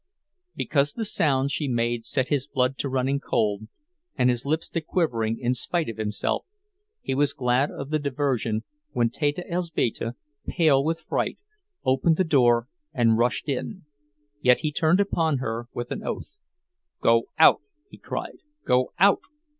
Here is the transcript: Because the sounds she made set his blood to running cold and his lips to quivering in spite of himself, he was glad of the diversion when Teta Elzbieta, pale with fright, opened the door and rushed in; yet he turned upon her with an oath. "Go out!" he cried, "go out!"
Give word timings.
Because 0.55 0.93
the 0.93 1.05
sounds 1.05 1.51
she 1.51 1.67
made 1.67 2.07
set 2.07 2.29
his 2.29 2.47
blood 2.47 2.75
to 2.79 2.89
running 2.89 3.19
cold 3.19 3.67
and 4.15 4.31
his 4.31 4.45
lips 4.47 4.67
to 4.69 4.81
quivering 4.81 5.37
in 5.39 5.53
spite 5.53 5.89
of 5.89 5.97
himself, 5.97 6.43
he 7.03 7.13
was 7.13 7.33
glad 7.35 7.69
of 7.69 7.91
the 7.91 7.99
diversion 7.99 8.63
when 8.93 9.11
Teta 9.11 9.45
Elzbieta, 9.47 10.15
pale 10.47 10.83
with 10.83 11.01
fright, 11.07 11.37
opened 11.85 12.17
the 12.17 12.23
door 12.23 12.67
and 12.91 13.19
rushed 13.19 13.47
in; 13.47 13.85
yet 14.41 14.61
he 14.61 14.71
turned 14.71 14.99
upon 14.99 15.37
her 15.37 15.67
with 15.71 15.91
an 15.91 16.03
oath. 16.03 16.39
"Go 17.03 17.25
out!" 17.37 17.61
he 17.87 17.99
cried, 17.99 18.39
"go 18.65 18.93
out!" 18.97 19.21